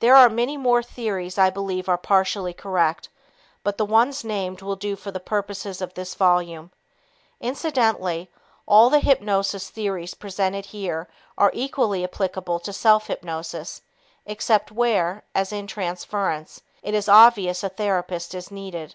[0.00, 3.08] There are many more theories I believe are partially correct,
[3.64, 6.70] but the ones named will do for the purposes of this volume.
[7.40, 8.30] Incidentally,
[8.68, 10.70] all the hypnosis theories presented
[11.38, 13.80] are equally applicable to self hypnosis
[14.26, 18.94] except where, as in transference, it is obvious a therapist is needed.